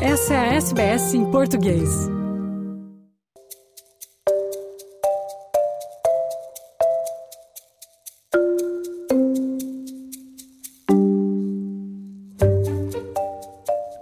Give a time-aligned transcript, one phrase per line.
[0.00, 1.88] Essa é a SBS em português.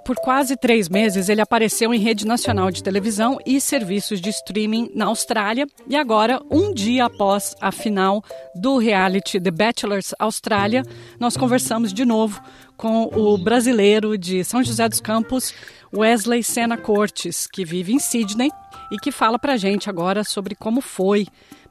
[0.04, 4.90] Por quase três meses, ele apareceu em rede nacional de televisão e serviços de streaming
[4.94, 5.66] na Austrália.
[5.88, 8.22] E agora, um dia após a final
[8.54, 10.82] do reality The Bachelors Austrália,
[11.18, 12.42] nós conversamos de novo
[12.76, 15.54] com o brasileiro de São José dos Campos,
[15.96, 18.50] Wesley Sena Cortes, que vive em Sydney
[18.90, 21.26] e que fala para a gente agora sobre como foi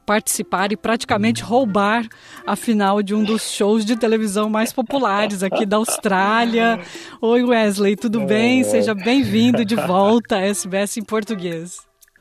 [0.06, 2.06] participar e praticamente roubar
[2.46, 6.80] a final de um dos shows de televisão mais populares aqui da Austrália.
[7.20, 8.64] Oi, Wesley, tudo bem?
[8.64, 11.78] Seja bem-vindo de volta à SBS em português.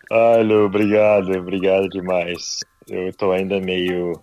[0.10, 2.60] Alô, obrigado, obrigado demais.
[2.88, 4.14] Eu estou ainda meio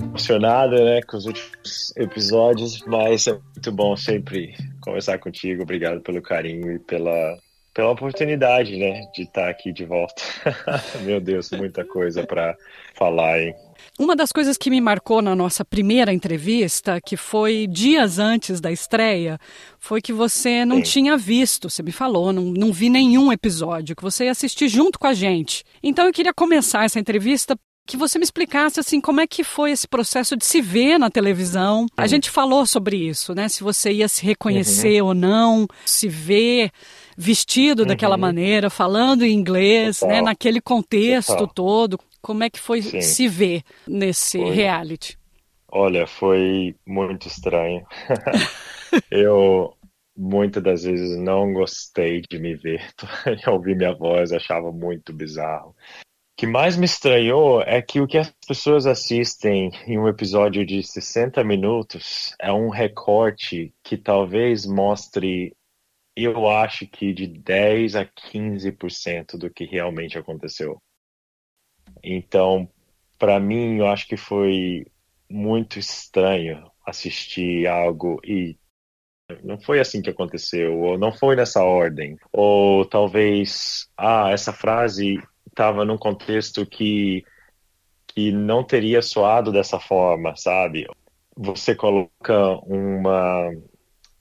[0.00, 4.54] emocionado, né, com os últimos episódios, mas é muito bom sempre
[4.88, 5.62] conversar contigo.
[5.62, 7.38] Obrigado pelo carinho e pela
[7.74, 10.20] pela oportunidade, né, de estar aqui de volta.
[11.02, 12.56] Meu Deus, muita coisa para
[12.96, 13.54] falar, hein?
[13.96, 18.72] Uma das coisas que me marcou na nossa primeira entrevista, que foi dias antes da
[18.72, 19.38] estreia,
[19.78, 20.82] foi que você não Sim.
[20.82, 24.98] tinha visto, você me falou, não, não vi nenhum episódio, que você ia assistir junto
[24.98, 25.62] com a gente.
[25.80, 27.56] Então eu queria começar essa entrevista
[27.88, 31.10] que você me explicasse assim como é que foi esse processo de se ver na
[31.10, 31.86] televisão.
[31.96, 33.48] A gente falou sobre isso, né?
[33.48, 35.08] Se você ia se reconhecer uhum.
[35.08, 36.70] ou não, se ver
[37.16, 37.88] vestido uhum.
[37.88, 41.48] daquela maneira, falando em inglês, né, naquele contexto Total.
[41.48, 42.00] todo.
[42.20, 43.00] Como é que foi Sim.
[43.00, 44.54] se ver nesse foi.
[44.54, 45.18] reality?
[45.72, 47.86] Olha, foi muito estranho.
[49.10, 49.72] eu
[50.14, 52.84] muitas das vezes não gostei de me ver,
[53.46, 55.74] ouvir minha voz, achava muito bizarro.
[56.38, 60.84] Que mais me estranhou é que o que as pessoas assistem em um episódio de
[60.84, 65.56] 60 minutos é um recorte que talvez mostre
[66.14, 70.80] eu acho que de 10 a 15% do que realmente aconteceu.
[72.04, 72.70] Então,
[73.18, 74.86] para mim, eu acho que foi
[75.28, 78.56] muito estranho assistir algo e
[79.42, 85.20] não foi assim que aconteceu, ou não foi nessa ordem, ou talvez, ah, essa frase
[85.58, 87.24] estava num contexto que
[88.06, 90.86] que não teria soado dessa forma, sabe?
[91.36, 93.50] Você coloca uma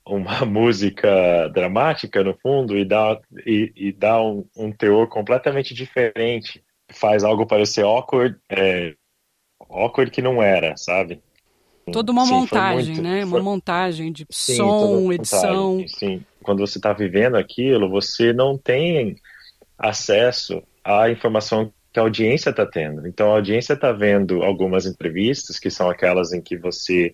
[0.06, 6.64] uma música dramática no fundo e dá, e, e dá um, um, teor completamente diferente.
[6.90, 8.94] Faz algo parecer awkward, é,
[9.70, 11.22] awkward que não era, sabe?
[11.92, 13.22] Toda uma sim, montagem, muito, né?
[13.22, 13.40] Foi...
[13.40, 15.86] Uma montagem de sim, som, edição.
[15.88, 19.16] Sim, quando você está vivendo aquilo, você não tem
[19.78, 23.06] acesso à informação que a audiência está tendo.
[23.08, 27.14] Então a audiência está vendo algumas entrevistas que são aquelas em que você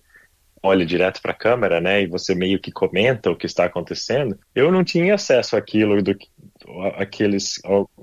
[0.62, 4.38] olha direto para a câmera, né, e você meio que comenta o que está acontecendo,
[4.54, 6.16] eu não tinha acesso àquilo do
[6.96, 7.60] aqueles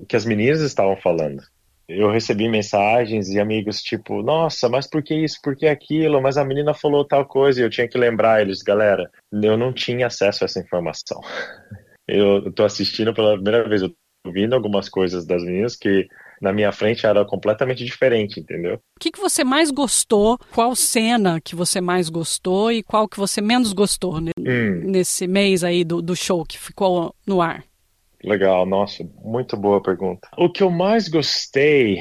[0.07, 1.41] que as meninas estavam falando.
[1.89, 6.21] Eu recebi mensagens e amigos tipo, nossa, mas por que isso, por que aquilo?
[6.21, 9.73] Mas a menina falou tal coisa e eu tinha que lembrar eles, galera, eu não
[9.73, 11.19] tinha acesso a essa informação.
[12.07, 13.95] Eu estou assistindo pela primeira vez, eu
[14.25, 16.07] ouvindo algumas coisas das meninas que
[16.41, 18.75] na minha frente era completamente diferente, entendeu?
[18.75, 20.39] O que, que você mais gostou?
[20.53, 24.81] Qual cena que você mais gostou e qual que você menos gostou hum.
[24.83, 27.63] nesse mês aí do, do show que ficou no ar?
[28.23, 30.27] Legal, nossa, muito boa pergunta.
[30.37, 31.99] O que eu mais gostei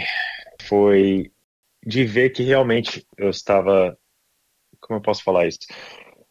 [0.63, 1.31] foi
[1.85, 3.97] de ver que realmente eu estava.
[4.81, 5.61] Como eu posso falar isso?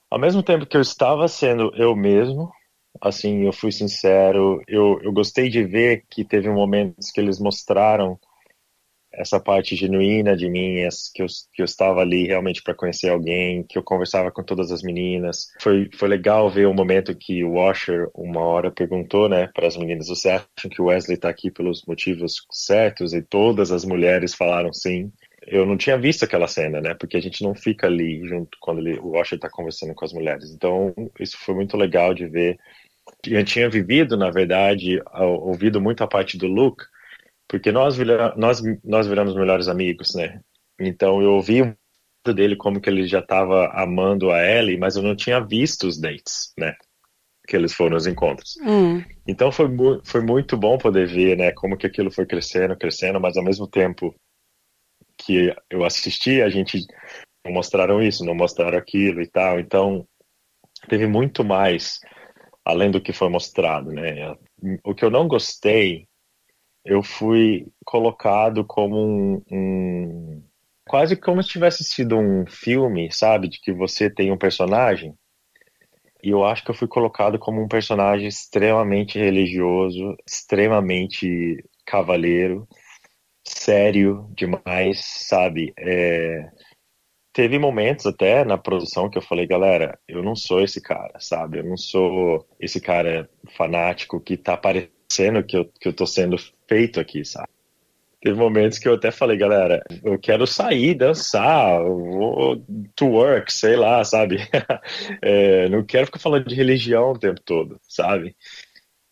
[0.09, 2.51] Ao mesmo tempo que eu estava sendo eu mesmo,
[3.01, 8.19] assim, eu fui sincero, eu, eu gostei de ver que teve momentos que eles mostraram
[9.11, 13.63] essa parte genuína de mim, que eu, que eu estava ali realmente para conhecer alguém,
[13.63, 15.47] que eu conversava com todas as meninas.
[15.59, 19.75] Foi, foi legal ver o momento que o Washer, uma hora, perguntou né, para as
[19.75, 23.13] meninas: você acha que o Wesley está aqui pelos motivos certos?
[23.13, 25.11] E todas as mulheres falaram sim.
[25.47, 26.93] Eu não tinha visto aquela cena, né?
[26.93, 30.13] Porque a gente não fica ali junto quando ele, o Washer está conversando com as
[30.13, 30.51] mulheres.
[30.51, 32.59] Então, isso foi muito legal de ver
[33.25, 36.83] eu tinha vivido, na verdade, ouvido muito a parte do Luke,
[37.47, 37.97] porque nós,
[38.37, 40.39] nós, nós viramos melhores amigos, né?
[40.79, 41.75] Então eu ouvi
[42.33, 45.99] dele como que ele já estava amando a Ellie, mas eu não tinha visto os
[45.99, 46.75] dates, né?
[47.47, 48.55] Que eles foram os encontros.
[48.61, 49.03] Hum.
[49.27, 49.67] Então foi,
[50.03, 51.51] foi muito bom poder ver, né?
[51.51, 54.13] Como que aquilo foi crescendo, crescendo, mas ao mesmo tempo
[55.17, 56.85] que eu assisti, a gente
[57.45, 59.59] não mostraram isso, não mostraram aquilo e tal.
[59.59, 60.07] Então
[60.87, 61.99] teve muito mais
[62.69, 64.35] além do que foi mostrado, né?
[64.83, 66.07] O que eu não gostei,
[66.85, 70.43] eu fui colocado como um, um
[70.87, 75.15] quase como se tivesse sido um filme, sabe, de que você tem um personagem
[76.23, 82.67] E eu acho que eu fui colocado como um personagem extremamente religioso, extremamente cavaleiro,
[83.45, 85.73] sério demais, sabe?
[85.79, 86.49] É...
[87.31, 91.59] Teve momentos até na produção que eu falei, galera, eu não sou esse cara, sabe?
[91.59, 96.37] Eu não sou esse cara fanático que tá parecendo que eu, que eu tô sendo
[96.67, 97.49] feito aqui, sabe?
[98.21, 102.61] Teve momentos que eu até falei, galera, eu quero sair, dançar, vou
[102.93, 104.39] to work, sei lá, sabe?
[105.21, 108.35] é, não quero ficar falando de religião o tempo todo, sabe?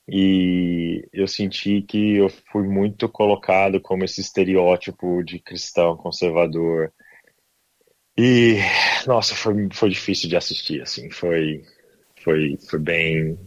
[0.10, 6.92] E eu senti que eu fui muito colocado como esse estereótipo de cristão conservador.
[8.20, 8.56] E,
[9.06, 11.64] nossa, foi, foi difícil de assistir, assim, foi,
[12.24, 13.38] foi, foi bem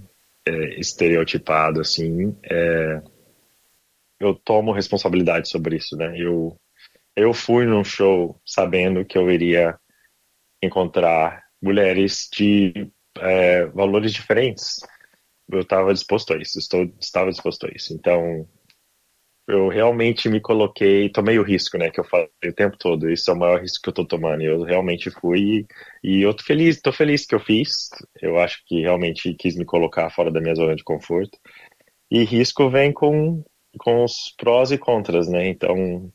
[0.47, 2.37] é, estereotipado, assim.
[2.45, 3.03] É,
[4.21, 6.15] eu tomo responsabilidade sobre isso, né?
[6.17, 6.57] Eu,
[7.17, 9.79] eu fui num show sabendo que eu iria
[10.63, 14.81] encontrar mulheres de é, valores diferentes.
[15.51, 17.93] Eu estava disposto a isso, estou, estava disposto a isso.
[17.93, 18.49] Então,
[19.51, 23.11] eu realmente me coloquei, tomei o risco, né, que eu falei o tempo todo.
[23.11, 24.43] Isso é o maior risco que eu estou tomando.
[24.43, 25.67] Eu realmente fui
[26.03, 27.91] e eu tô feliz, tô feliz que eu fiz.
[28.21, 31.39] Eu acho que realmente quis me colocar fora da minha zona de conforto.
[32.11, 33.43] E risco vem com
[33.79, 35.49] com os prós e contras, né?
[35.49, 36.11] Então.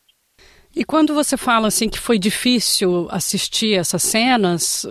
[0.74, 4.86] E quando você fala assim que foi difícil assistir essas cenas,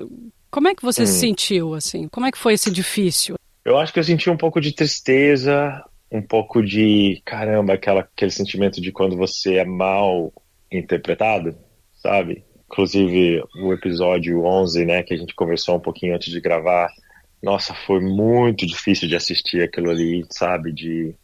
[0.49, 1.05] como é que você hum.
[1.05, 2.07] se sentiu assim?
[2.07, 3.35] Como é que foi esse difícil?
[3.63, 8.31] Eu acho que eu senti um pouco de tristeza, um pouco de caramba, aquela, aquele
[8.31, 10.31] sentimento de quando você é mal
[10.71, 11.57] interpretado,
[11.95, 12.43] sabe?
[12.65, 16.89] Inclusive o episódio 11, né, que a gente conversou um pouquinho antes de gravar.
[17.41, 20.71] Nossa, foi muito difícil de assistir aquilo ali, sabe?
[20.71, 21.15] De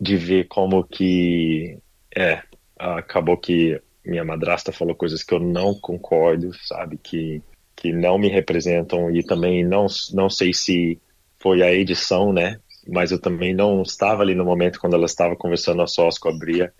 [0.00, 1.78] de ver como que
[2.16, 2.42] é
[2.78, 7.42] acabou que minha madrasta falou coisas que eu não concordo, sabe, que
[7.76, 11.00] que não me representam e também não não sei se
[11.38, 12.60] foi a edição, né?
[12.90, 16.28] Mas eu também não estava ali no momento quando ela estava conversando a sós com
[16.28, 16.72] a Bria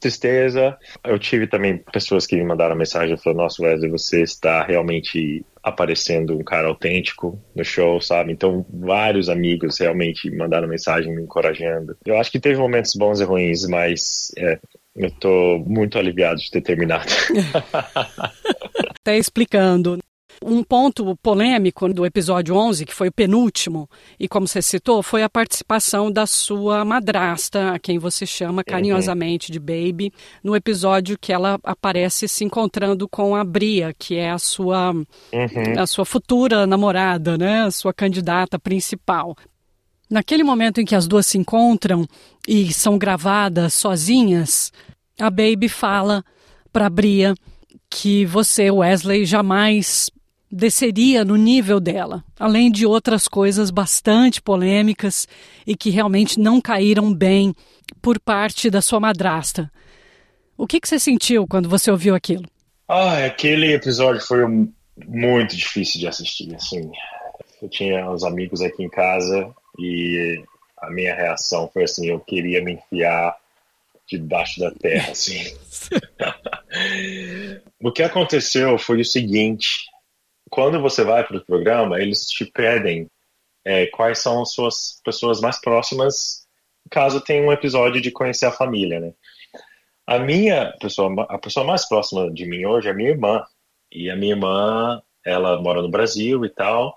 [0.00, 0.76] tristeza.
[1.04, 6.38] Eu tive também pessoas que me mandaram mensagem falando: Nossa, Wesley, você está realmente aparecendo
[6.38, 8.32] um cara autêntico no show, sabe?
[8.32, 11.96] Então, vários amigos realmente mandaram mensagem me encorajando.
[12.04, 14.58] Eu acho que teve momentos bons e ruins, mas é,
[14.94, 17.12] eu tô muito aliviado de ter terminado.
[19.00, 19.98] Até explicando.
[20.44, 23.88] Um ponto polêmico do episódio 11, que foi o penúltimo,
[24.18, 28.64] e como você citou, foi a participação da sua madrasta, a quem você chama uhum.
[28.66, 30.12] carinhosamente de Baby,
[30.42, 35.06] no episódio que ela aparece se encontrando com a Bria, que é a sua, uhum.
[35.78, 37.62] a sua futura namorada, né?
[37.62, 39.36] a sua candidata principal.
[40.08, 42.06] Naquele momento em que as duas se encontram
[42.46, 44.72] e são gravadas sozinhas,
[45.18, 46.24] a Baby fala
[46.72, 47.34] para Bria
[47.90, 50.10] que você, Wesley, jamais
[50.50, 55.26] desceria no nível dela, além de outras coisas bastante polêmicas
[55.66, 57.54] e que realmente não caíram bem
[58.00, 59.70] por parte da sua madrasta.
[60.56, 62.44] O que, que você sentiu quando você ouviu aquilo?
[62.88, 64.46] Ah, aquele episódio foi
[65.06, 66.54] muito difícil de assistir.
[66.54, 66.90] Assim,
[67.60, 70.42] eu tinha uns amigos aqui em casa e
[70.78, 73.36] a minha reação foi assim: eu queria me enfiar
[74.06, 75.42] debaixo da terra, assim.
[77.82, 79.86] o que aconteceu foi o seguinte:
[80.50, 83.10] quando você vai para o programa, eles te pedem
[83.64, 86.46] é, quais são as suas pessoas mais próximas,
[86.90, 89.12] caso tenha um episódio de conhecer a família, né?
[90.06, 93.44] A minha pessoa, a pessoa mais próxima de mim hoje é minha irmã.
[93.90, 96.96] E a minha irmã, ela mora no Brasil e tal.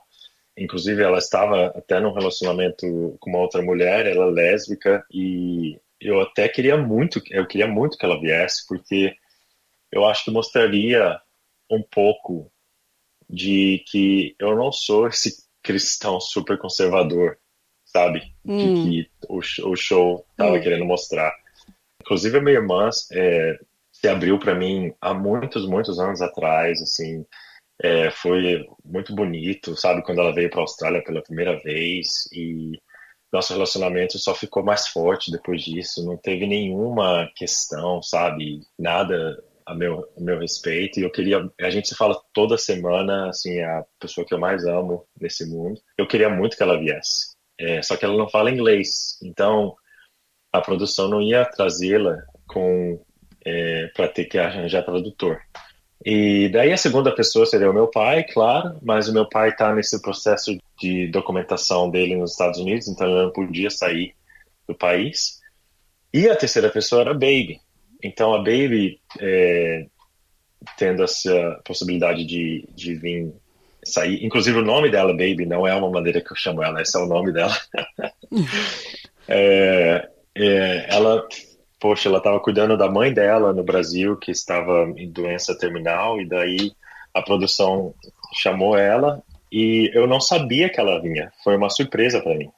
[0.55, 6.21] Inclusive, ela estava até num relacionamento com uma outra mulher, ela é lésbica, e eu
[6.21, 9.15] até queria muito, eu queria muito que ela viesse, porque
[9.91, 11.19] eu acho que mostraria
[11.71, 12.51] um pouco
[13.29, 17.37] de que eu não sou esse cristão super conservador,
[17.85, 18.33] sabe?
[18.45, 18.57] Hum.
[18.57, 19.39] De que o,
[19.71, 20.61] o show tava hum.
[20.61, 21.31] querendo mostrar.
[22.01, 23.59] Inclusive, a minha irmã é,
[23.91, 27.25] se abriu para mim há muitos, muitos anos atrás, assim.
[27.81, 30.01] É, foi muito bonito, sabe?
[30.01, 32.81] Quando ela veio para a Austrália pela primeira vez e
[33.31, 36.05] nosso relacionamento só ficou mais forte depois disso.
[36.05, 38.61] Não teve nenhuma questão, sabe?
[38.77, 40.99] Nada a meu, a meu respeito.
[40.99, 44.65] E eu queria a gente se fala toda semana assim a pessoa que eu mais
[44.65, 45.79] amo nesse mundo.
[45.97, 49.19] Eu queria muito que ela viesse é, só que ela não fala inglês.
[49.23, 49.75] Então
[50.51, 52.99] a produção não ia trazê-la com
[53.45, 55.39] é, para ter que arranjar tradutor.
[56.03, 59.75] E daí a segunda pessoa seria o meu pai claro mas o meu pai está
[59.75, 64.15] nesse processo de documentação dele nos Estados Unidos então ele não podia sair
[64.67, 65.39] do país.
[66.13, 67.59] E a terceira pessoa era a Baby
[68.03, 69.85] então a Baby, é,
[70.77, 73.33] tendo essa possibilidade de, de vir
[73.83, 74.23] sair.
[74.23, 77.01] Inclusive o nome dela, Baby, não é uma maneira que eu chamo ela, esse é
[77.01, 77.55] o nome dela.
[79.27, 81.27] é, é, ela,
[81.79, 86.27] poxa, ela estava cuidando da mãe dela no Brasil, que estava em doença terminal, e
[86.27, 86.71] daí
[87.13, 87.93] a produção
[88.33, 91.31] chamou ela e eu não sabia que ela vinha.
[91.43, 92.51] Foi uma surpresa para mim.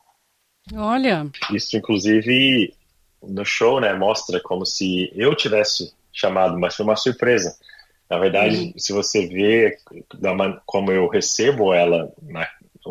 [0.75, 1.27] Olha.
[1.53, 2.73] Isso, inclusive,
[3.21, 7.55] no show, né, mostra como se eu tivesse chamado, mas foi uma surpresa.
[8.09, 8.73] Na verdade, uhum.
[8.77, 9.77] se você vê
[10.65, 12.47] como eu recebo ela, na,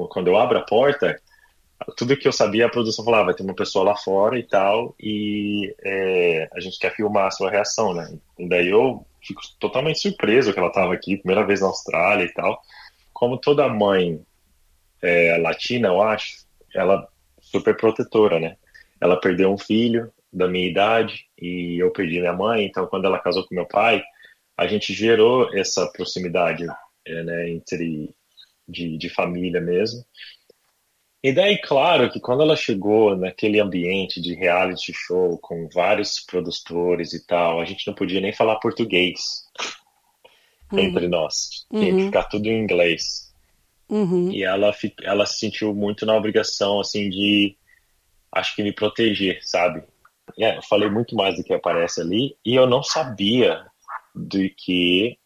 [0.09, 1.21] quando eu abro a porta,
[1.97, 4.95] tudo que eu sabia, a produção falava, vai ter uma pessoa lá fora e tal,
[4.99, 8.11] e é, a gente quer filmar a sua reação, né?
[8.39, 12.33] E daí eu fico totalmente surpreso que ela estava aqui, primeira vez na Austrália e
[12.33, 12.61] tal.
[13.13, 14.21] Como toda mãe
[15.03, 17.07] é, latina, eu acho, ela
[17.41, 18.57] super protetora, né?
[19.01, 23.19] Ela perdeu um filho da minha idade e eu perdi minha mãe, então quando ela
[23.19, 24.03] casou com meu pai,
[24.57, 26.67] a gente gerou essa proximidade
[27.07, 28.15] é, né, entre
[28.69, 30.05] de, de família mesmo.
[31.23, 37.13] E daí, claro, que quando ela chegou naquele ambiente de reality show com vários produtores
[37.13, 39.45] e tal, a gente não podia nem falar português
[40.73, 40.79] uhum.
[40.79, 41.67] entre nós.
[41.71, 41.99] Tinha uhum.
[41.99, 43.31] que ficar tudo em inglês.
[43.89, 44.31] Uhum.
[44.31, 47.55] E ela, ela se sentiu muito na obrigação, assim, de,
[48.33, 49.83] acho que me proteger, sabe?
[50.39, 52.37] É, eu falei muito mais do que aparece ali.
[52.45, 53.65] E eu não sabia
[54.15, 55.19] de que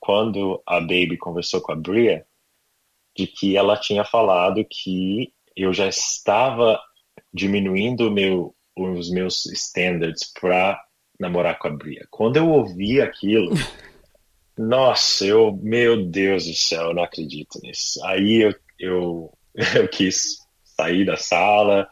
[0.00, 2.26] quando a Baby conversou com a Bria,
[3.16, 6.80] de que ela tinha falado que eu já estava
[7.32, 10.80] diminuindo meu, os meus standards para
[11.18, 12.06] namorar com a Bria.
[12.10, 13.50] Quando eu ouvi aquilo,
[14.56, 18.04] nossa, eu, meu Deus do céu, eu não acredito nisso.
[18.04, 19.32] Aí eu, eu,
[19.74, 21.88] eu quis sair da sala,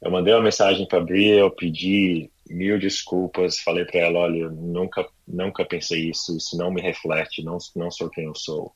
[0.00, 4.48] eu mandei uma mensagem para a Bria, eu pedi mil desculpas, falei para ela, olha,
[4.48, 8.72] nunca, nunca pensei isso, isso não me reflete, não, não sou quem eu sou.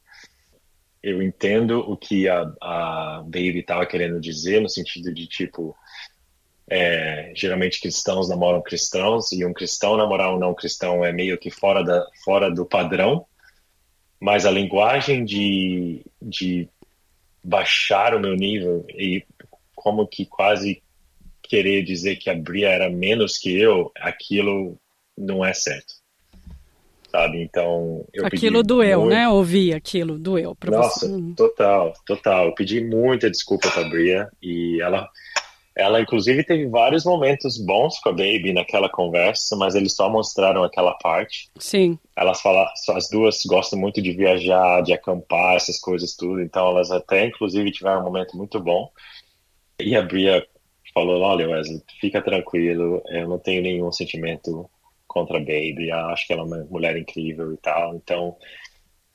[1.02, 5.74] Eu entendo o que a, a Baby estava querendo dizer, no sentido de, tipo,
[6.68, 11.50] é, geralmente cristãos namoram cristãos, e um cristão namorar um não cristão é meio que
[11.50, 13.26] fora, da, fora do padrão,
[14.20, 16.68] mas a linguagem de, de
[17.42, 19.24] baixar o meu nível e
[19.74, 20.82] como que quase
[21.52, 24.78] querer dizer que a Bria era menos que eu, aquilo
[25.18, 26.00] não é certo
[27.10, 27.42] sabe?
[27.42, 29.12] Então, eu Aquilo doeu, muito...
[29.12, 29.28] né?
[29.28, 31.08] Ouvir aquilo doeu pra Nossa, você.
[31.08, 32.46] Nossa, total, total.
[32.46, 35.06] Eu pedi muita desculpa pra Bria e ela
[35.76, 40.64] ela inclusive teve vários momentos bons com a Baby naquela conversa, mas eles só mostraram
[40.64, 41.50] aquela parte.
[41.58, 41.98] Sim.
[42.16, 46.90] Elas falam, as duas gostam muito de viajar, de acampar, essas coisas tudo, então elas
[46.90, 48.90] até inclusive tiveram um momento muito bom.
[49.78, 50.46] E a Bria
[50.94, 54.68] falou: "Olha, Wesley, fica tranquilo, eu não tenho nenhum sentimento
[55.12, 57.94] contra a Baby, acho que ela é uma mulher incrível e tal.
[57.94, 58.34] Então,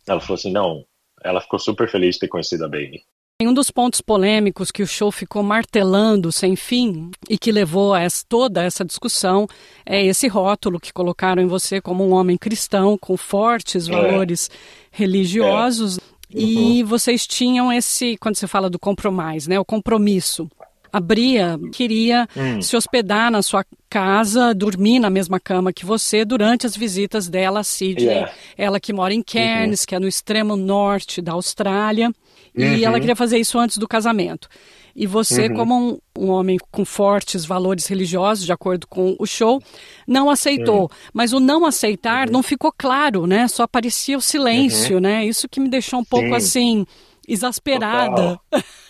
[0.08, 0.86] ela falou assim: não,
[1.24, 3.04] ela ficou super feliz de ter conhecido a Baby.
[3.40, 8.02] Um dos pontos polêmicos que o show ficou martelando sem fim e que levou a
[8.02, 9.48] essa, toda essa discussão
[9.86, 13.92] é esse rótulo que colocaram em você como um homem cristão com fortes é.
[13.92, 14.50] valores
[14.92, 16.00] religiosos.
[16.00, 16.02] É.
[16.36, 16.42] Uhum.
[16.42, 20.50] E vocês tinham esse, quando você fala do compromisso, né, o compromisso
[20.92, 22.62] a Bria queria hum.
[22.62, 27.62] se hospedar na sua casa, dormir na mesma cama que você durante as visitas dela
[27.62, 28.08] a Sydney.
[28.08, 28.32] Yeah.
[28.58, 29.86] Ela que mora em Cairns, uhum.
[29.88, 32.12] que é no extremo norte da Austrália.
[32.56, 32.84] E uhum.
[32.84, 34.50] ela queria fazer isso antes do casamento.
[34.96, 35.56] E você, uhum.
[35.56, 39.62] como um, um, homem com fortes valores religiosos, de acordo com o show,
[40.08, 40.82] não aceitou.
[40.82, 40.90] Uhum.
[41.14, 42.34] Mas o não aceitar uhum.
[42.34, 43.48] não ficou claro, né?
[43.48, 45.02] Só parecia o silêncio, uhum.
[45.02, 45.24] né?
[45.24, 46.34] Isso que me deixou um pouco Sim.
[46.34, 46.86] assim,
[47.28, 48.40] exasperada.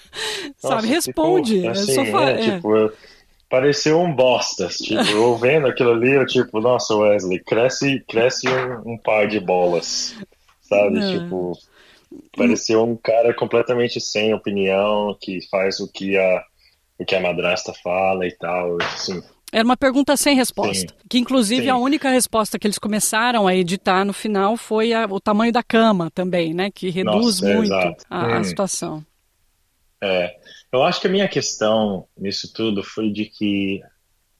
[0.57, 1.62] Sabe, responde.
[1.62, 2.38] Tipo, assim, é, é.
[2.38, 2.91] Tipo,
[3.50, 4.67] pareceu um bosta.
[4.67, 9.39] Tipo, eu vendo aquilo ali, eu tipo, nossa, Wesley, cresce, cresce um, um par de
[9.39, 10.15] bolas.
[10.62, 11.00] Sabe?
[11.00, 11.19] Não.
[11.19, 11.59] Tipo,
[12.36, 16.43] pareceu um cara completamente sem opinião, que faz o que a,
[17.00, 18.77] o que a madrasta fala e tal.
[18.81, 19.21] Assim.
[19.51, 20.93] Era uma pergunta sem resposta.
[20.93, 21.00] Sim.
[21.09, 21.69] Que, inclusive, Sim.
[21.69, 25.63] a única resposta que eles começaram a editar no final foi a, o tamanho da
[25.63, 26.69] cama também, né?
[26.69, 28.33] Que reduz Nossa, muito é, a, hum.
[28.33, 29.05] a situação.
[30.01, 30.36] É,
[30.72, 33.82] eu acho que a minha questão nisso tudo foi de que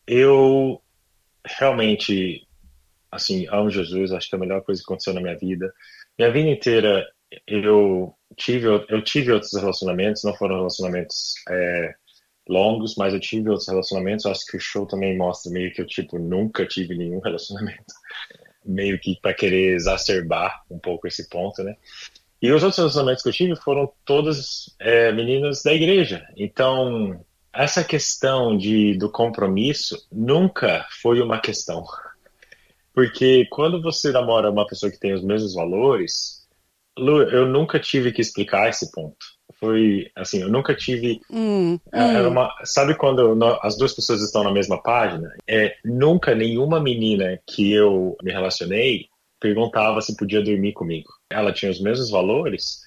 [0.06, 0.82] eu
[1.46, 2.48] realmente,
[3.12, 5.74] assim, amo Jesus, acho que é a melhor coisa que aconteceu na minha vida.
[6.18, 7.06] Minha vida inteira
[7.46, 11.96] eu tive, eu tive outros relacionamentos, não foram relacionamentos é,
[12.48, 14.26] longos, mas eu tive outros relacionamentos.
[14.26, 17.94] Acho que o show também mostra meio que eu, tipo, nunca tive nenhum relacionamento.
[18.66, 21.76] Meio que para querer exacerbar um pouco esse ponto, né?
[22.42, 26.26] E os outros relacionamentos que eu tive foram todas é, meninas da igreja.
[26.38, 27.20] Então,
[27.52, 31.84] essa questão de, do compromisso nunca foi uma questão.
[32.94, 36.48] Porque quando você namora uma pessoa que tem os mesmos valores,
[36.98, 39.18] Lu, eu nunca tive que explicar esse ponto.
[39.60, 41.20] Foi assim, eu nunca tive.
[41.32, 42.30] Hum, é, hum.
[42.30, 45.34] uma, sabe quando as duas pessoas estão na mesma página?
[45.48, 49.08] É, nunca nenhuma menina que eu me relacionei
[49.40, 51.10] perguntava se podia dormir comigo.
[51.30, 52.82] Ela tinha os mesmos valores,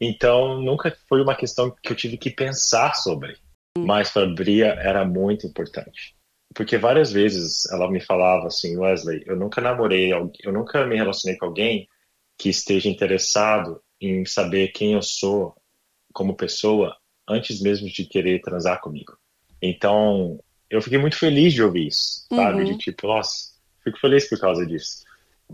[0.00, 3.36] então nunca foi uma questão que eu tive que pensar sobre.
[3.76, 6.14] Mas para Bria era muito importante.
[6.54, 11.36] Porque várias vezes ela me falava assim, Wesley, eu nunca namorei, eu nunca me relacionei
[11.36, 11.88] com alguém
[12.38, 15.56] que esteja interessado em saber quem eu sou
[16.12, 16.96] como pessoa
[17.28, 19.16] antes mesmo de querer transar comigo.
[19.60, 20.38] Então,
[20.70, 22.62] eu fiquei muito feliz de ouvir isso, sabe?
[22.62, 22.64] Uhum.
[22.64, 25.03] De tipo, nossa, fico feliz por causa disso.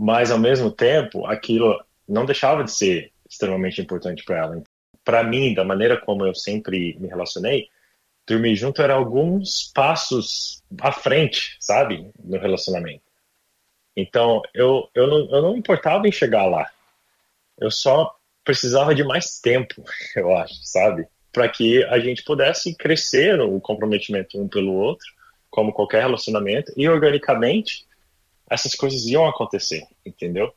[0.03, 1.79] Mas, ao mesmo tempo, aquilo
[2.09, 4.63] não deixava de ser extremamente importante para ela.
[5.05, 7.69] Para mim, da maneira como eu sempre me relacionei,
[8.27, 12.11] dormir junto era alguns passos à frente, sabe?
[12.19, 13.03] No relacionamento.
[13.95, 16.71] Então, eu, eu, não, eu não importava em chegar lá.
[17.59, 19.85] Eu só precisava de mais tempo,
[20.17, 21.07] eu acho, sabe?
[21.31, 25.07] Para que a gente pudesse crescer o comprometimento um pelo outro,
[25.51, 27.85] como qualquer relacionamento, e organicamente
[28.51, 30.53] essas coisas iam acontecer, entendeu?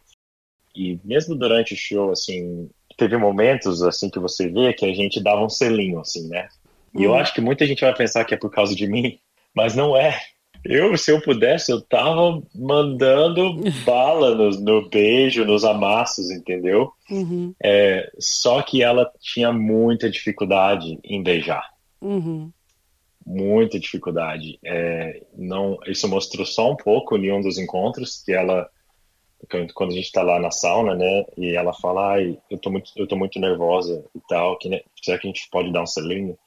[0.75, 5.21] E mesmo durante o show, assim, teve momentos assim que você vê que a gente
[5.21, 6.49] dava um selinho, assim, né?
[6.93, 7.03] E uhum.
[7.03, 9.19] eu acho que muita gente vai pensar que é por causa de mim,
[9.55, 10.19] mas não é.
[10.65, 16.91] Eu, se eu pudesse, eu tava mandando bala no, no beijo, nos amassos, entendeu?
[17.11, 17.53] Uhum.
[17.61, 21.69] É, só que ela tinha muita dificuldade em beijar.
[22.01, 22.49] Uhum.
[23.25, 24.59] Muita dificuldade.
[24.63, 28.69] É, não, isso mostrou só um pouco em um dos encontros que ela
[29.75, 32.91] quando a gente está lá na sauna, né, e ela fala, ai, eu tô muito,
[32.95, 35.85] eu tô muito nervosa e tal, que, né, será que a gente pode dar um
[35.85, 36.37] selinho?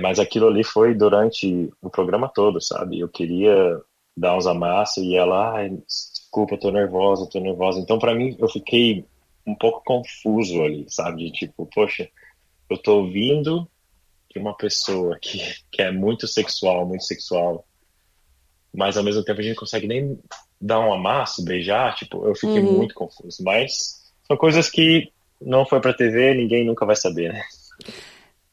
[0.00, 3.00] Mas aquilo ali foi durante o programa todo, sabe?
[3.00, 3.80] Eu queria
[4.16, 7.80] dar uns amassos e ela, ai, desculpa, tô nervosa, tô nervosa.
[7.80, 9.06] Então, para mim, eu fiquei
[9.46, 11.24] um pouco confuso ali, sabe?
[11.24, 12.08] De tipo, poxa,
[12.68, 13.66] eu tô ouvindo
[14.36, 15.38] de uma pessoa que,
[15.72, 17.66] que é muito sexual, muito sexual,
[18.72, 20.18] mas ao mesmo tempo a gente não consegue nem
[20.60, 22.76] dar um amasso, beijar, tipo, eu fiquei uhum.
[22.76, 23.42] muito confuso.
[23.42, 27.42] Mas são coisas que não foi pra TV, ninguém nunca vai saber, né?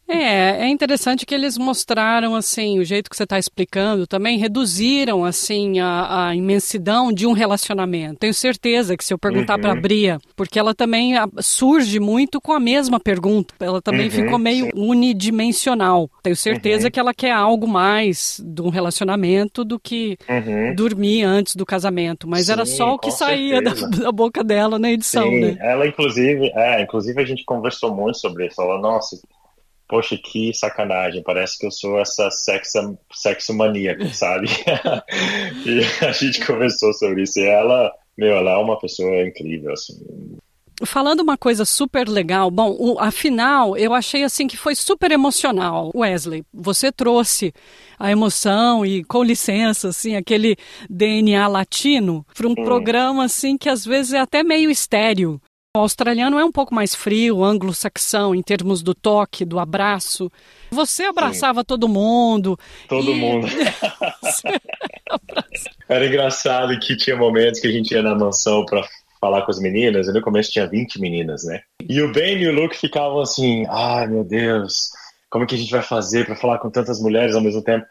[0.07, 5.23] É, é interessante que eles mostraram, assim, o jeito que você está explicando também, reduziram,
[5.23, 8.19] assim, a, a, imensidão de um relacionamento.
[8.19, 9.61] Tenho certeza que se eu perguntar uhum.
[9.61, 14.11] para a Bria, porque ela também surge muito com a mesma pergunta, ela também uhum,
[14.11, 14.71] ficou meio sim.
[14.75, 16.09] unidimensional.
[16.21, 16.91] Tenho certeza uhum.
[16.91, 20.75] que ela quer algo mais de um relacionamento do que uhum.
[20.75, 24.77] dormir antes do casamento, mas sim, era só o que saía da, da, boca dela
[24.77, 25.57] na edição, sim, né?
[25.59, 29.17] Ela, inclusive, é, inclusive a gente conversou muito sobre isso, falou, nossa
[29.93, 34.47] poxa, que sacanagem, parece que eu sou essa sexo, sexo maníaco, sabe?
[35.67, 40.03] e a gente conversou sobre isso e ela, meu, ela é uma pessoa incrível, assim.
[40.83, 45.91] Falando uma coisa super legal, bom, o, afinal, eu achei assim que foi super emocional.
[45.95, 47.53] Wesley, você trouxe
[47.99, 50.55] a emoção e, com licença, assim, aquele
[50.89, 52.65] DNA latino para um hum.
[52.65, 55.39] programa assim que às vezes é até meio estéreo.
[55.75, 60.31] O australiano é um pouco mais frio, anglo-saxão, em termos do toque, do abraço.
[60.69, 61.65] Você abraçava Sim.
[61.65, 62.59] todo mundo.
[62.87, 63.15] Todo e...
[63.15, 63.47] mundo.
[65.89, 68.87] Era engraçado que tinha momentos que a gente ia na mansão para
[69.19, 71.61] falar com as meninas, e no começo tinha 20 meninas, né?
[71.89, 74.91] E o Ben e o Luke ficavam assim: ai meu Deus,
[75.27, 77.87] como é que a gente vai fazer para falar com tantas mulheres ao mesmo tempo?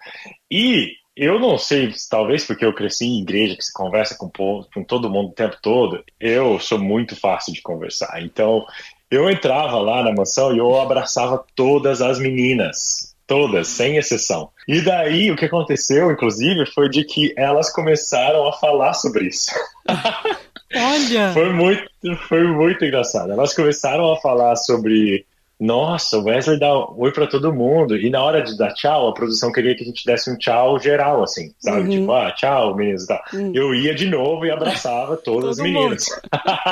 [0.48, 4.84] E eu não sei, talvez porque eu cresci em igreja que se conversa com, com
[4.84, 8.22] todo mundo o tempo todo, eu sou muito fácil de conversar.
[8.22, 8.64] Então,
[9.10, 13.12] eu entrava lá na mansão e eu abraçava todas as meninas.
[13.26, 14.50] Todas, sem exceção.
[14.66, 19.50] E daí, o que aconteceu, inclusive, foi de que elas começaram a falar sobre isso.
[20.74, 21.32] Olha!
[21.32, 21.88] foi muito,
[22.28, 23.32] foi muito engraçado.
[23.32, 25.26] Elas começaram a falar sobre
[25.62, 27.96] nossa, o Wesley dá oi para todo mundo.
[27.96, 30.76] E na hora de dar tchau, a produção queria que a gente desse um tchau
[30.80, 31.82] geral, assim, sabe?
[31.82, 32.00] Uhum.
[32.00, 33.22] Tipo, ah, tchau, meninos e tal.
[33.32, 33.52] Uhum.
[33.54, 36.06] Eu ia de novo e abraçava todas as meninas.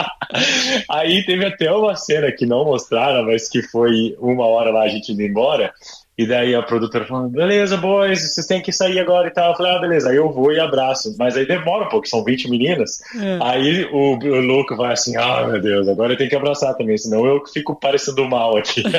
[0.91, 4.89] Aí teve até uma cena que não mostraram, mas que foi uma hora lá a
[4.89, 5.73] gente indo embora.
[6.21, 9.53] E daí a produtora falando, beleza, boys, vocês têm que sair agora e tal.
[9.53, 11.17] Eu falei, ah, beleza, aí eu vou e abraço.
[11.19, 13.01] Mas aí demora um pouco, são 20 meninas.
[13.19, 13.39] É.
[13.41, 16.99] Aí o, o louco vai assim, ah, meu Deus, agora eu tenho que abraçar também,
[16.99, 18.83] senão eu fico parecendo mal aqui.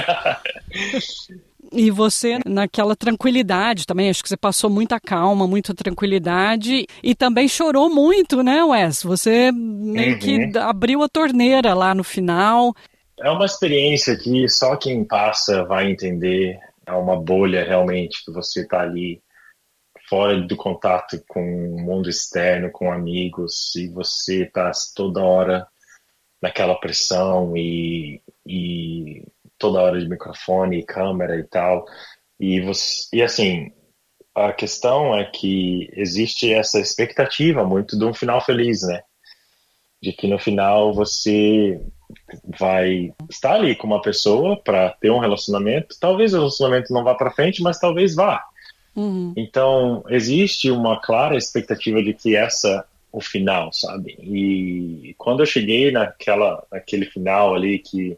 [1.73, 7.47] E você, naquela tranquilidade também, acho que você passou muita calma, muita tranquilidade e também
[7.47, 9.03] chorou muito, né, Wes?
[9.03, 10.19] Você meio uhum.
[10.19, 12.75] que abriu a torneira lá no final.
[13.17, 18.61] É uma experiência que só quem passa vai entender é uma bolha realmente que você
[18.61, 19.21] está ali
[20.09, 25.67] fora do contato com o mundo externo, com amigos, e você está toda hora
[26.41, 29.23] naquela pressão e e
[29.57, 31.85] toda hora de microfone e câmera e tal.
[32.39, 33.71] E, você, e assim,
[34.33, 39.03] a questão é que existe essa expectativa muito de um final feliz, né?
[40.01, 41.79] De que no final você
[42.43, 45.95] vai estar ali com uma pessoa para ter um relacionamento.
[45.99, 48.43] Talvez o relacionamento não vá para frente, mas talvez vá.
[48.95, 49.33] Uhum.
[49.37, 54.17] Então, existe uma clara expectativa de que essa o final, sabe?
[54.21, 58.17] E quando eu cheguei naquela, naquele final ali que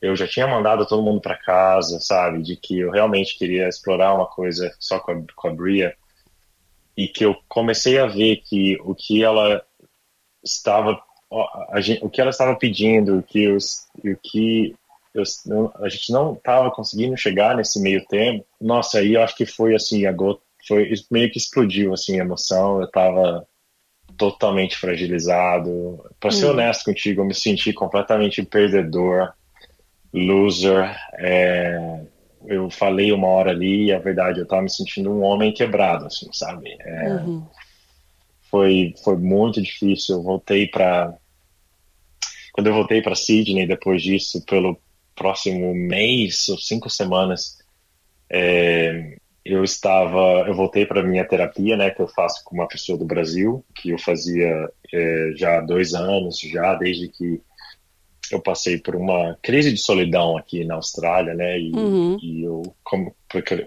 [0.00, 2.42] eu já tinha mandado todo mundo para casa, sabe?
[2.42, 5.96] De que eu realmente queria explorar uma coisa só com a, com a Bria.
[6.96, 9.62] E que eu comecei a ver que o que ela
[10.42, 11.02] estava
[11.80, 14.74] gente, o que ela estava pedindo, que os, o que
[15.14, 15.24] eu,
[15.76, 18.44] a gente não estava conseguindo chegar nesse meio tempo.
[18.60, 22.24] Nossa, aí eu acho que foi assim, a gota, foi meio que explodiu assim a
[22.24, 22.80] emoção.
[22.80, 23.46] Eu estava
[24.16, 26.04] totalmente fragilizado.
[26.20, 26.50] Para ser hum.
[26.50, 29.32] honesto contigo, eu me senti completamente perdedor
[30.12, 30.96] loser.
[31.18, 32.00] É,
[32.46, 36.06] eu falei uma hora ali e a verdade eu tava me sentindo um homem quebrado,
[36.06, 36.76] assim, sabe?
[36.80, 37.46] É, uhum.
[38.50, 40.16] Foi foi muito difícil.
[40.16, 41.16] Eu voltei para
[42.52, 44.78] quando eu voltei para Sydney depois disso, pelo
[45.14, 47.58] próximo mês ou cinco semanas,
[48.30, 52.98] é, eu estava, eu voltei para minha terapia, né, que eu faço com uma pessoa
[52.98, 57.40] do Brasil, que eu fazia é, já dois anos, já desde que
[58.34, 61.58] eu passei por uma crise de solidão aqui na Austrália, né?
[61.58, 62.18] E, uhum.
[62.22, 62.62] e eu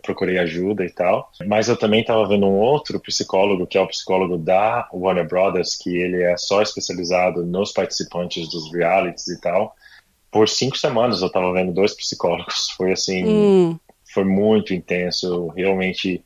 [0.02, 1.32] procurei ajuda e tal.
[1.46, 5.78] Mas eu também estava vendo um outro psicólogo, que é o psicólogo da Warner Brothers,
[5.78, 9.76] que ele é só especializado nos participantes dos realities e tal.
[10.32, 12.70] Por cinco semanas eu estava vendo dois psicólogos.
[12.78, 13.80] Foi assim, uhum.
[14.14, 15.26] foi muito intenso.
[15.28, 16.24] Eu realmente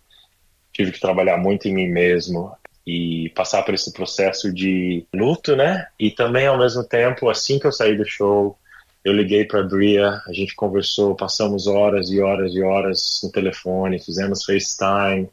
[0.71, 2.51] tive que trabalhar muito em mim mesmo
[2.85, 5.87] e passar por esse processo de luto, né?
[5.99, 8.57] E também ao mesmo tempo, assim que eu saí do show,
[9.03, 14.03] eu liguei para Bria, a gente conversou, passamos horas e horas e horas no telefone,
[14.03, 15.29] fizemos FaceTime,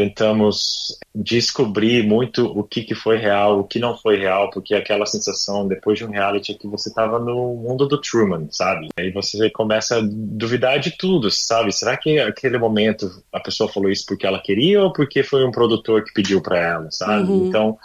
[0.00, 5.04] tentamos descobrir muito o que, que foi real, o que não foi real, porque aquela
[5.04, 8.88] sensação depois de um reality é que você estava no mundo do Truman, sabe?
[8.98, 11.72] Aí você começa a duvidar de tudo, sabe?
[11.72, 15.50] Será que aquele momento a pessoa falou isso porque ela queria ou porque foi um
[15.50, 17.30] produtor que pediu para ela, sabe?
[17.30, 17.48] Uhum.
[17.48, 17.78] Então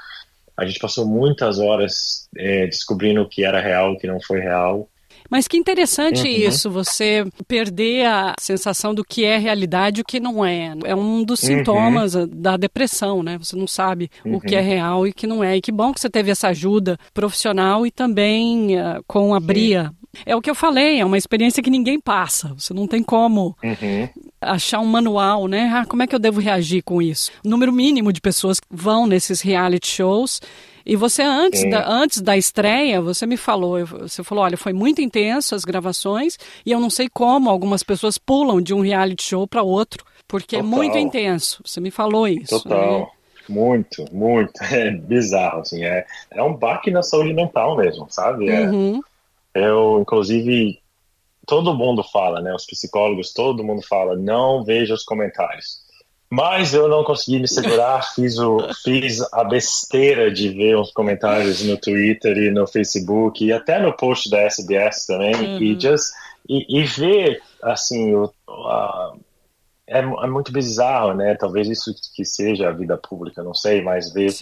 [0.56, 4.40] a gente passou muitas horas é, descobrindo o que era real, o que não foi
[4.40, 4.88] real.
[5.30, 6.28] Mas que interessante uhum.
[6.28, 10.74] isso, você perder a sensação do que é realidade e o que não é.
[10.86, 11.58] É um dos uhum.
[11.58, 13.38] sintomas da depressão, né?
[13.38, 14.36] Você não sabe uhum.
[14.36, 14.66] o que é uhum.
[14.66, 15.58] real e o que não é.
[15.58, 19.46] E que bom que você teve essa ajuda profissional e também uh, com a Sim.
[19.46, 19.92] Bria.
[20.26, 22.54] É o que eu falei, é uma experiência que ninguém passa.
[22.58, 24.10] Você não tem como uhum.
[24.40, 25.70] achar um manual, né?
[25.74, 27.32] Ah, como é que eu devo reagir com isso?
[27.44, 30.40] O número mínimo de pessoas vão nesses reality shows
[30.86, 35.02] e você, antes, da, antes da estreia, você me falou, você falou, olha, foi muito
[35.02, 39.48] intenso as gravações e eu não sei como algumas pessoas pulam de um reality show
[39.48, 40.72] para outro, porque Total.
[40.72, 41.62] é muito intenso.
[41.66, 42.62] Você me falou isso.
[42.62, 43.00] Total.
[43.00, 43.08] Né?
[43.50, 44.54] Muito, muito.
[44.72, 45.84] É bizarro, assim.
[45.84, 48.50] É, é um baque na saúde mental mesmo, sabe?
[48.50, 49.02] É, uhum.
[49.54, 50.80] Eu, inclusive,
[51.48, 52.54] todo mundo fala, né?
[52.54, 55.85] Os psicólogos, todo mundo fala, não veja os comentários.
[56.36, 61.64] Mas eu não consegui me segurar, fiz, o, fiz a besteira de ver uns comentários
[61.64, 65.62] no Twitter e no Facebook e até no post da SBS também uhum.
[65.62, 66.12] e, just,
[66.50, 69.14] e, e ver, assim, o, a,
[69.88, 71.36] é, é, muito bizarro, né?
[71.36, 74.34] Talvez isso que seja a vida pública, não sei, mas ver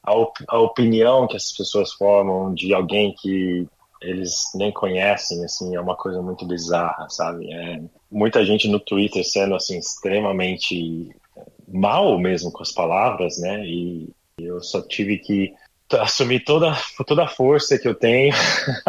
[0.00, 3.66] a, op, a opinião que as pessoas formam de alguém que
[4.00, 7.52] eles nem conhecem, assim, é uma coisa muito bizarra, sabe?
[7.52, 11.12] É, muita gente no Twitter sendo, assim, extremamente
[11.72, 13.64] mal mesmo com as palavras, né?
[13.66, 14.08] E
[14.38, 15.54] eu só tive que
[15.90, 16.74] assumir toda,
[17.06, 18.32] toda a força que eu tenho,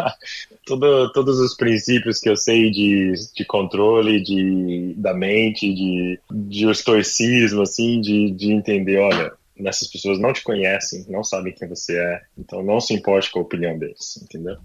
[0.66, 6.70] todo, todos os princípios que eu sei de, de controle de, da mente, de, de
[6.70, 9.32] estoicismo, assim, de, de entender, olha,
[9.64, 13.40] essas pessoas não te conhecem, não sabem quem você é, então não se importe com
[13.40, 14.56] a opinião deles, entendeu?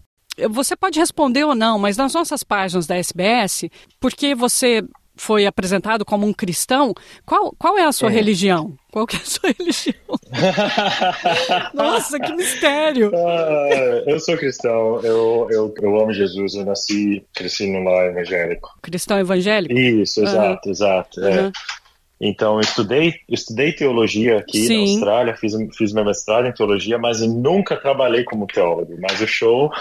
[0.52, 3.66] Você pode responder ou não, mas nas nossas páginas da SBS,
[4.00, 4.82] porque você
[5.20, 6.94] foi apresentado como um cristão,
[7.26, 8.14] qual, qual é a sua é.
[8.14, 8.74] religião?
[8.92, 9.96] Qual que é a sua religião?
[11.74, 13.10] Nossa, que mistério!
[13.10, 18.70] Uh, eu sou cristão, eu, eu, eu amo Jesus, eu nasci, cresci num lar evangélico.
[18.82, 19.74] Cristão evangélico?
[19.78, 20.72] Isso, exato, uhum.
[20.72, 21.26] exato.
[21.26, 21.42] É.
[21.42, 21.52] Uhum.
[22.22, 24.76] Então, eu estudei, estudei teologia aqui Sim.
[24.76, 28.96] na Austrália, fiz, fiz meu mestrado em teologia, mas nunca trabalhei como teólogo.
[29.00, 29.72] Mas o show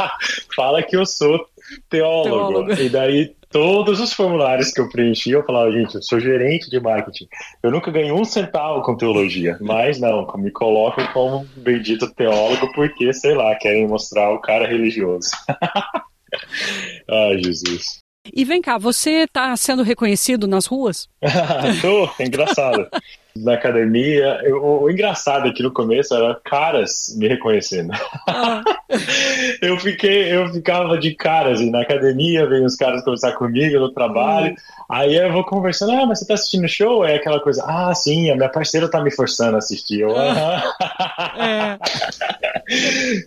[0.54, 1.44] fala que eu sou
[1.90, 2.66] teólogo.
[2.66, 2.72] teólogo.
[2.80, 6.80] E daí todos os formulários que eu preenchi, eu falava, gente, eu sou gerente de
[6.80, 7.26] marketing.
[7.62, 13.12] Eu nunca ganhei um centavo com teologia, mas não, me colocam como bendito teólogo porque,
[13.12, 15.30] sei lá, querem mostrar o cara religioso.
[17.10, 17.98] Ai, Jesus.
[18.32, 21.08] E vem cá, você está sendo reconhecido nas ruas?
[21.80, 22.86] Tô, é engraçado.
[23.36, 27.92] Na academia, eu, o engraçado aqui no começo era caras me reconhecendo.
[28.26, 28.62] Ah.
[29.62, 33.92] eu fiquei, eu ficava de caras assim, na academia, vem os caras conversar comigo no
[33.92, 34.52] trabalho.
[34.52, 34.56] Hum.
[34.90, 37.04] Aí eu vou conversando, ah, mas você tá assistindo o show?
[37.04, 40.00] É aquela coisa, ah, sim, a minha parceira tá me forçando a assistir.
[40.00, 40.74] Eu, ah.
[41.38, 41.78] é.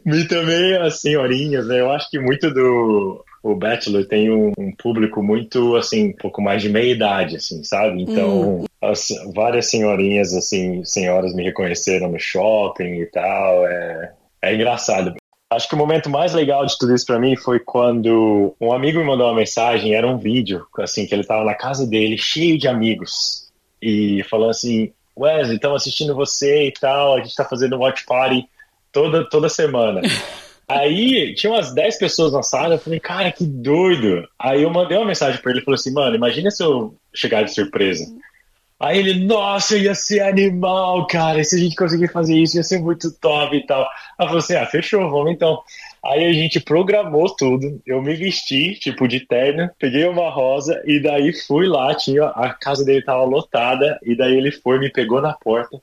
[0.03, 1.79] Me também as senhorinhas, né?
[1.79, 6.41] Eu acho que muito do o Bachelor tem um, um, público muito, assim, um pouco
[6.41, 8.03] mais de meia idade, assim, sabe?
[8.03, 8.65] Então, hum.
[8.81, 15.15] as, várias senhorinhas, assim, senhoras me reconheceram no shopping e tal, é, é engraçado.
[15.51, 18.99] Acho que o momento mais legal de tudo isso para mim foi quando um amigo
[18.99, 22.57] me mandou uma mensagem, era um vídeo, assim, que ele tava na casa dele, cheio
[22.57, 23.51] de amigos,
[23.81, 28.47] e falou assim, Wesley, estamos assistindo você e tal, a gente tá fazendo watch party
[28.91, 30.01] toda, toda semana.
[30.67, 34.27] Aí tinha umas 10 pessoas na sala, eu falei, cara, que doido.
[34.39, 37.53] Aí eu mandei uma mensagem para ele falei assim, mano, imagina se eu chegar de
[37.53, 38.05] surpresa.
[38.79, 41.43] Aí ele, nossa, ia ser animal, cara.
[41.43, 43.83] Se a gente conseguir fazer isso, ia ser muito top e tal.
[44.17, 45.61] Aí eu falei assim, ah, fechou, vamos então.
[46.03, 47.79] Aí a gente programou tudo.
[47.85, 51.93] Eu me vesti, tipo, de terno, peguei uma rosa e daí fui lá.
[51.93, 55.79] Tinha a casa dele tava lotada e daí ele foi, me pegou na porta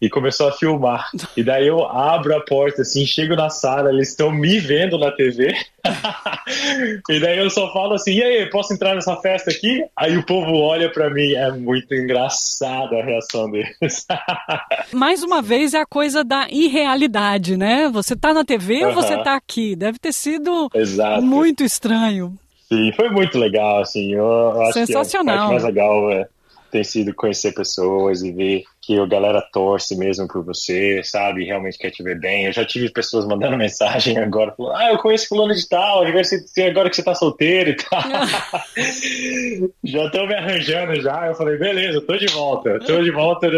[0.00, 1.10] e começou a filmar.
[1.36, 5.10] E daí eu abro a porta, assim, chego na sala, eles estão me vendo na
[5.10, 5.54] TV.
[7.08, 9.84] e daí eu só falo assim: e aí, posso entrar nessa festa aqui?
[9.96, 14.06] Aí o povo olha para mim, é muito engraçada a reação deles.
[14.92, 17.88] Mais uma vez é a coisa da irrealidade, né?
[17.88, 19.74] Você tá na TV ou você tá aqui?
[19.74, 21.22] Deve ter sido Exato.
[21.22, 22.36] muito estranho.
[22.68, 24.12] Sim, foi muito legal, assim.
[24.12, 25.24] Eu, eu acho Sensacional.
[25.24, 26.28] que a parte mais legal é,
[26.70, 31.44] tem sido conhecer pessoas e ver que a galera torce mesmo por você, sabe?
[31.44, 32.44] Realmente quer te ver bem.
[32.44, 36.88] Eu já tive pessoas mandando mensagem agora, falando, ah, eu conheço fulano de tal, agora
[36.88, 38.02] que você tá solteiro e tal.
[39.82, 41.26] já estão me arranjando já.
[41.26, 42.78] Eu falei, beleza, tô de volta.
[42.80, 43.48] Tô de volta,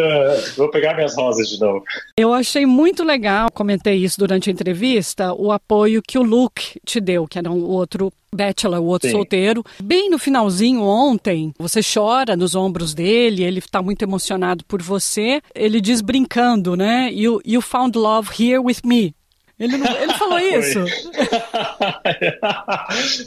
[0.57, 1.85] vou pegar minhas rosas de novo.
[2.17, 7.01] Eu achei muito legal, comentei isso durante a entrevista, o apoio que o Luke te
[7.01, 9.17] deu, que era um outro Bachelor, o outro Sim.
[9.17, 9.65] solteiro.
[9.83, 15.18] Bem no finalzinho ontem, você chora nos ombros dele, ele está muito emocionado por você.
[15.55, 17.11] Ele diz brincando, né?
[17.13, 19.15] You, you found love here with me.
[19.59, 20.79] Ele, não, ele falou isso.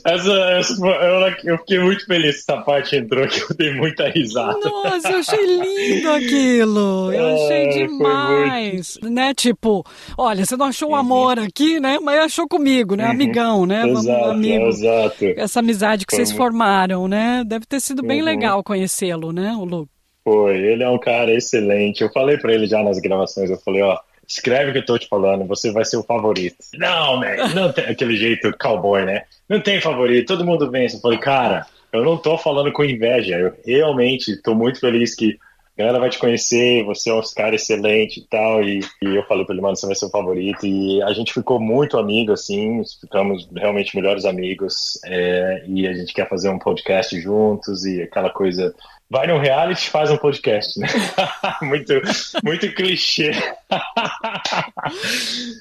[0.06, 4.08] essa, essa, eu, eu, fiquei muito feliz que essa parte entrou, que eu dei muita
[4.08, 4.58] risada.
[4.60, 7.12] Nossa, eu achei lindo aquilo.
[7.12, 8.97] Eu achei demais.
[9.01, 9.13] Muito...
[9.13, 9.34] Né?
[9.34, 9.86] Tipo,
[10.17, 10.97] olha, você não achou o uhum.
[10.97, 11.99] amor aqui, né?
[12.01, 13.06] Mas achou comigo, né?
[13.06, 13.12] Uhum.
[13.12, 13.89] Amigão, né?
[13.89, 14.67] Exato, Amigo.
[14.67, 15.25] exato.
[15.36, 16.41] Essa amizade que foi vocês muito...
[16.41, 17.43] formaram, né?
[17.45, 18.25] Deve ter sido bem uhum.
[18.25, 19.89] legal conhecê-lo, né, o Lu?
[20.23, 22.01] Foi, ele é um cara excelente.
[22.01, 24.97] Eu falei para ele já nas gravações, eu falei, ó, escreve o que eu tô
[24.97, 26.57] te falando, você vai ser o favorito.
[26.75, 29.23] Não, man, não tem aquele jeito cowboy, né?
[29.49, 30.95] Não tem favorito, todo mundo vence.
[30.95, 35.38] Eu falei, cara, eu não tô falando com inveja, eu realmente tô muito feliz que
[35.77, 39.23] a galera vai te conhecer, você é um cara excelente e tal, e, e eu
[39.23, 42.34] falei pra ele, mano, você vai ser o favorito, e a gente ficou muito amigo,
[42.34, 48.01] assim, ficamos realmente melhores amigos, é, e a gente quer fazer um podcast juntos, e
[48.01, 48.75] aquela coisa
[49.12, 50.88] vai no reality e faz um podcast, né?
[51.62, 51.93] muito,
[52.41, 53.32] muito clichê.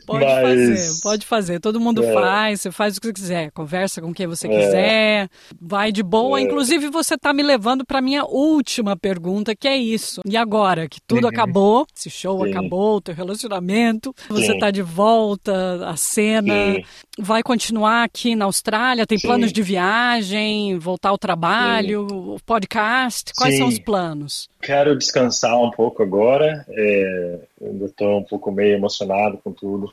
[0.06, 0.42] Pode Mas...
[0.42, 1.60] fazer, pode fazer.
[1.60, 2.14] Todo mundo é.
[2.14, 4.50] faz, você faz o que você quiser, conversa com quem você é.
[4.50, 5.28] quiser,
[5.60, 6.38] vai de boa.
[6.38, 6.42] É.
[6.42, 10.20] Inclusive, você está me levando para minha última pergunta, que é isso.
[10.24, 11.30] E agora que tudo uhum.
[11.30, 12.50] acabou, esse show Sim.
[12.50, 16.84] acabou, o teu relacionamento, você está de volta, a cena, Sim.
[17.20, 19.06] Vai continuar aqui na Austrália?
[19.06, 19.28] Tem Sim.
[19.28, 23.32] planos de viagem, voltar ao trabalho, podcast?
[23.34, 23.60] Quais Sim.
[23.60, 24.48] são os planos?
[24.60, 26.64] Quero descansar um pouco agora.
[26.68, 29.92] É, ainda estou um pouco meio emocionado com tudo.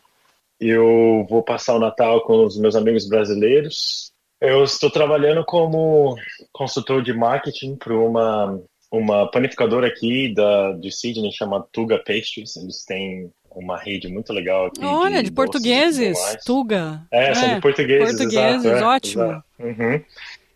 [0.60, 4.12] Eu vou passar o Natal com os meus amigos brasileiros.
[4.40, 6.16] Eu estou trabalhando como
[6.52, 8.60] consultor de marketing para uma
[8.90, 12.56] uma panificadora aqui da de Sydney chamada Tuga Pastries.
[12.56, 14.84] Eles têm uma rede muito legal aqui.
[14.84, 17.06] Olha, de, de portugueses, Tuga.
[17.12, 18.16] É, é, são de portugueses.
[18.16, 19.44] Portugueses, exato, é, ótimo.
[19.60, 20.04] Uhum.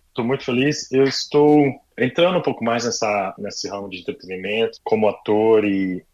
[0.07, 0.91] Estou muito feliz.
[0.91, 6.05] Eu estou entrando um pouco mais nessa, nesse ramo de entretenimento, como ator e,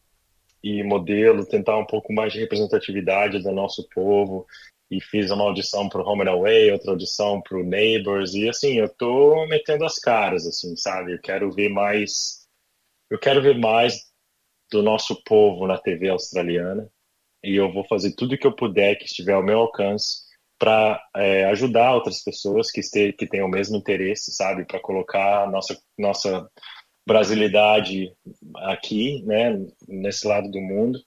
[0.64, 4.46] e modelo, tentar um pouco mais de representatividade do nosso povo.
[4.90, 8.34] E fiz uma audição para o Home and Away, outra audição para o Neighbors.
[8.34, 11.14] E assim, eu tô metendo as caras, assim, sabe?
[11.14, 12.48] Eu quero ver mais.
[13.10, 14.07] Eu quero ver mais
[14.72, 16.90] do nosso povo na TV australiana.
[17.44, 20.28] E eu vou fazer tudo o que eu puder que estiver ao meu alcance
[20.60, 24.66] para é, ajudar outras pessoas que, este, que têm o mesmo interesse, sabe?
[24.66, 26.50] Para colocar a nossa, nossa
[27.06, 28.12] brasilidade
[28.56, 29.66] aqui, né?
[29.88, 31.00] Nesse lado do mundo.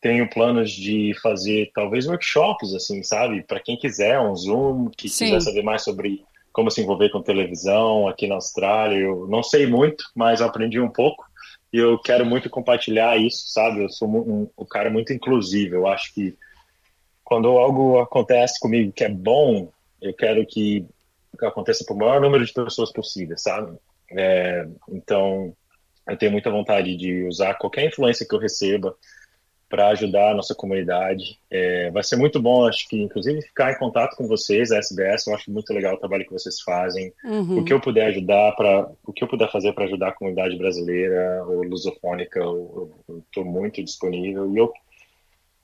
[0.00, 3.42] tenho planos de fazer talvez workshops, assim, sabe?
[3.42, 5.26] Para quem quiser, um Zoom, que Sim.
[5.26, 6.22] quiser saber mais sobre
[6.52, 8.96] como se envolver com televisão aqui na Austrália.
[8.96, 11.24] Eu não sei muito, mas aprendi um pouco
[11.74, 13.82] e eu quero muito compartilhar isso, sabe?
[13.82, 15.74] Eu sou um, um cara muito inclusivo.
[15.74, 16.38] Eu acho que
[17.24, 20.86] quando algo acontece comigo que é bom, eu quero que,
[21.42, 23.76] aconteça para o maior número de pessoas possível, sabe?
[24.12, 25.52] É, então,
[26.06, 28.94] eu tenho muita vontade de usar qualquer influência que eu receba
[29.74, 31.36] para ajudar a nossa comunidade.
[31.50, 35.26] É, vai ser muito bom, acho que, inclusive, ficar em contato com vocês, a SBS.
[35.26, 37.12] Eu acho muito legal o trabalho que vocês fazem.
[37.24, 37.58] Uhum.
[37.58, 40.56] O que eu puder ajudar para, o que eu puder fazer para ajudar a comunidade
[40.56, 42.92] brasileira ou lusofônica, eu
[43.26, 44.48] estou muito disponível.
[44.54, 44.72] E eu,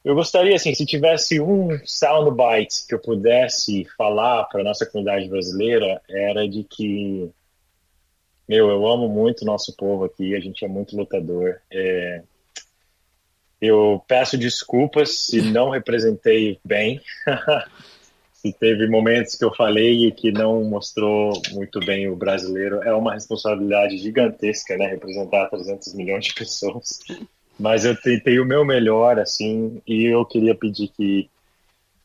[0.05, 6.03] eu gostaria, assim, se tivesse um soundbite que eu pudesse falar para nossa comunidade brasileira,
[6.09, 7.31] era de que
[8.49, 11.61] meu, eu amo muito o nosso povo aqui, a gente é muito lutador.
[11.71, 12.25] É,
[13.61, 17.01] eu peço desculpas se não representei bem.
[18.41, 22.83] se teve momentos que eu falei e que não mostrou muito bem o brasileiro.
[22.83, 24.87] É uma responsabilidade gigantesca, né?
[24.87, 27.01] Representar 300 milhões de pessoas.
[27.59, 31.29] Mas eu tentei o meu melhor, assim, e eu queria pedir que,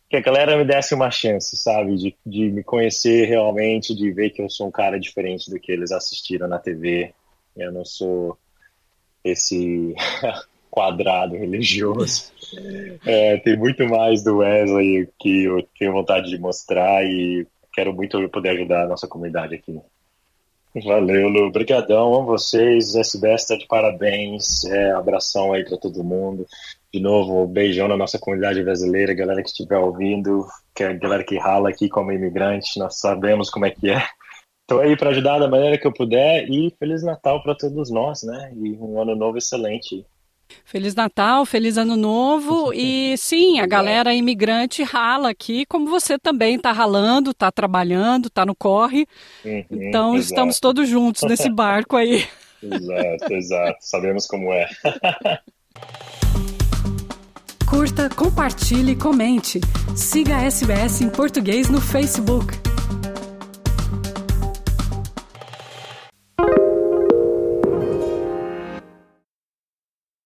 [0.10, 1.96] que a galera me desse uma chance, sabe?
[1.96, 5.72] De, de me conhecer realmente, de ver que eu sou um cara diferente do que
[5.72, 7.14] eles assistiram na TV.
[7.56, 8.38] Eu não sou
[9.24, 9.96] esse
[10.76, 12.34] quadrado religioso.
[13.06, 18.28] É, tem muito mais do Wesley que eu tenho vontade de mostrar e quero muito
[18.30, 19.80] poder ajudar a nossa comunidade aqui.
[20.84, 21.48] Valeu, Lu.
[21.48, 22.96] Obrigadão, vocês.
[22.96, 24.66] SBS está de parabéns.
[24.66, 26.46] É, abração aí para todo mundo.
[26.94, 31.24] De novo, beijão na nossa comunidade brasileira, galera que estiver ouvindo, que é a galera
[31.24, 34.06] que rala aqui como imigrante, nós sabemos como é que é.
[34.62, 38.24] Estou aí para ajudar da maneira que eu puder e Feliz Natal para todos nós,
[38.24, 38.52] né?
[38.56, 40.06] E um ano novo excelente.
[40.64, 46.56] Feliz Natal, feliz Ano Novo e sim, a galera imigrante rala aqui, como você também
[46.56, 49.08] está ralando, está trabalhando, está no corre.
[49.44, 50.32] Uhum, então exato.
[50.32, 52.26] estamos todos juntos nesse barco aí.
[52.62, 53.78] exato, exato.
[53.82, 54.68] Sabemos como é.
[57.68, 59.60] Curta, compartilhe, comente.
[59.96, 62.54] Siga a SBS em português no Facebook.